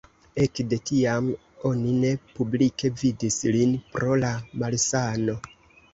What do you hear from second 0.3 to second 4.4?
Ekde tiam oni ne publike vidis lin pro la